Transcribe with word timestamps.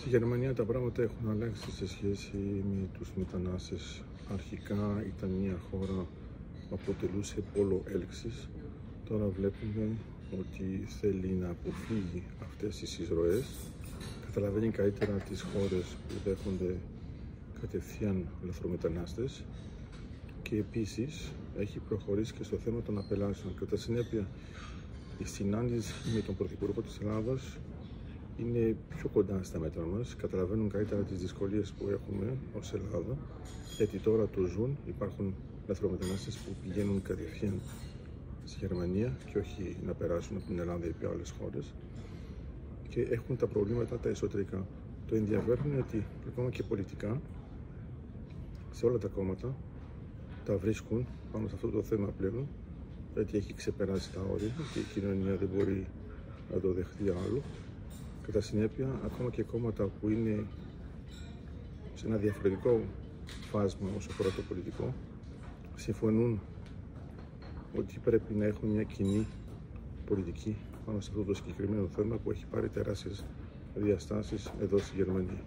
Στη 0.00 0.08
Γερμανία 0.08 0.54
τα 0.54 0.64
πράγματα 0.64 1.02
έχουν 1.02 1.30
αλλάξει 1.30 1.70
σε 1.70 1.88
σχέση 1.88 2.36
με 2.70 2.88
τους 2.98 3.08
μετανάστες. 3.16 4.02
Αρχικά 4.32 5.04
ήταν 5.06 5.30
μια 5.30 5.56
χώρα 5.70 6.06
που 6.68 6.78
αποτελούσε 6.80 7.42
πόλο 7.54 7.82
έλξης. 7.92 8.48
Τώρα 9.08 9.26
βλέπουμε 9.28 9.88
ότι 10.40 10.84
θέλει 11.00 11.28
να 11.28 11.48
αποφύγει 11.48 12.22
αυτές 12.42 12.76
τις 12.76 12.98
εισρωές. 12.98 13.44
Καταλαβαίνει 14.26 14.68
καλύτερα 14.70 15.12
τις 15.12 15.42
χώρες 15.42 15.86
που 16.08 16.14
δέχονται 16.24 16.74
κατευθείαν 17.60 18.26
λαθρομετανάστες 18.46 19.42
και 20.42 20.56
επίσης 20.56 21.32
έχει 21.58 21.78
προχωρήσει 21.78 22.32
και 22.32 22.42
στο 22.44 22.56
θέμα 22.56 22.82
των 22.82 22.98
απελάσεων. 22.98 23.54
Κατά 23.54 23.76
συνέπεια, 23.76 24.26
η 25.18 25.24
συνάντηση 25.24 25.92
με 26.14 26.20
τον 26.20 26.36
Πρωθυπουργό 26.36 26.80
της 26.82 26.98
Ελλάδας 27.02 27.56
είναι 28.40 28.76
πιο 28.88 29.08
κοντά 29.08 29.42
στα 29.42 29.58
μέτρα 29.58 29.84
μας, 29.84 30.16
καταλαβαίνουν 30.16 30.68
καλύτερα 30.70 31.02
τις 31.02 31.18
δυσκολίες 31.18 31.72
που 31.72 31.88
έχουμε 31.88 32.36
ως 32.58 32.72
Ελλάδα, 32.72 33.16
γιατί 33.76 33.98
τώρα 33.98 34.26
το 34.26 34.44
ζουν, 34.44 34.76
υπάρχουν 34.86 35.34
λαθρομετανάστες 35.66 36.36
που 36.36 36.50
πηγαίνουν 36.62 37.02
κατευθείαν 37.02 37.60
στη 38.44 38.58
Γερμανία 38.60 39.16
και 39.32 39.38
όχι 39.38 39.76
να 39.86 39.92
περάσουν 39.92 40.36
από 40.36 40.46
την 40.46 40.58
Ελλάδα 40.58 40.86
ή 40.86 40.88
από 40.88 41.12
άλλες 41.14 41.34
χώρες 41.40 41.74
και 42.88 43.00
έχουν 43.00 43.36
τα 43.36 43.46
προβλήματα 43.46 43.98
τα 43.98 44.08
εσωτερικά. 44.08 44.66
Το 45.08 45.14
ενδιαφέρον 45.14 45.70
είναι 45.70 45.84
ότι 45.88 46.04
ακόμα 46.28 46.50
και 46.50 46.62
πολιτικά 46.62 47.20
σε 48.70 48.86
όλα 48.86 48.98
τα 48.98 49.08
κόμματα 49.08 49.56
τα 50.44 50.56
βρίσκουν 50.56 51.06
πάνω 51.32 51.48
σε 51.48 51.54
αυτό 51.54 51.68
το 51.68 51.82
θέμα 51.82 52.06
πλέον 52.06 52.48
γιατί 53.14 53.36
έχει 53.36 53.54
ξεπεράσει 53.54 54.12
τα 54.12 54.20
όρια 54.32 54.52
και 54.72 54.78
η 54.78 54.82
κοινωνία 54.94 55.36
δεν 55.36 55.48
μπορεί 55.54 55.86
να 56.52 56.60
το 56.60 56.72
δεχτεί 56.72 57.08
άλλο 57.08 57.42
Κατά 58.32 58.40
συνέπεια, 58.40 59.00
ακόμα 59.04 59.30
και 59.30 59.42
κόμματα 59.42 59.84
που 59.84 60.08
είναι 60.08 60.44
σε 61.94 62.06
ένα 62.06 62.16
διαφορετικό 62.16 62.80
φάσμα 63.50 63.88
όσο 63.96 64.08
αφορά 64.10 64.28
το 64.28 64.42
πολιτικό, 64.48 64.94
συμφωνούν 65.74 66.40
ότι 67.76 67.98
πρέπει 68.04 68.34
να 68.34 68.44
έχουν 68.44 68.68
μια 68.68 68.82
κοινή 68.82 69.26
πολιτική 70.06 70.56
πάνω 70.86 71.00
σε 71.00 71.10
αυτό 71.10 71.24
το 71.24 71.34
συγκεκριμένο 71.34 71.86
θέμα 71.88 72.16
που 72.16 72.30
έχει 72.30 72.46
πάρει 72.46 72.68
τεράστιες 72.68 73.24
διαστάσεις 73.74 74.52
εδώ 74.60 74.78
στη 74.78 74.96
Γερμανία. 74.96 75.44